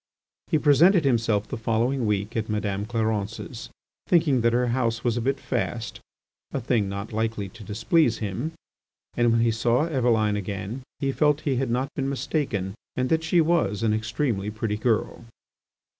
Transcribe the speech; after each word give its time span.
He 0.47 0.57
presented 0.57 1.05
himself 1.05 1.47
the 1.47 1.57
following 1.59 2.07
week 2.07 2.35
at 2.35 2.49
Madame 2.49 2.87
Clarence's, 2.87 3.69
thinking 4.07 4.41
that 4.41 4.51
her 4.51 4.69
house 4.69 5.03
was 5.03 5.15
a 5.15 5.21
bit 5.21 5.39
fast—a 5.39 6.59
thing 6.59 6.89
not 6.89 7.13
likely 7.13 7.49
to 7.49 7.63
displease 7.63 8.17
him—and 8.17 9.31
when 9.31 9.41
he 9.41 9.51
saw 9.51 9.85
Eveline 9.85 10.37
again 10.37 10.81
he 10.97 11.11
felt 11.11 11.41
he 11.41 11.57
had 11.57 11.69
not 11.69 11.93
been 11.93 12.09
mistaken 12.09 12.73
and 12.95 13.09
that 13.09 13.23
she 13.23 13.41
was 13.41 13.83
an 13.83 13.93
extremely 13.93 14.49
pretty 14.49 14.75
girl. 14.75 15.23